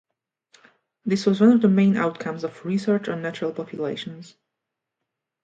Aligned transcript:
This 1.05 1.27
was 1.27 1.39
one 1.41 1.51
of 1.51 1.61
the 1.61 1.69
main 1.69 1.95
outcomes 1.95 2.43
of 2.43 2.65
research 2.65 3.07
on 3.07 3.21
natural 3.21 3.53
populations. 3.53 4.35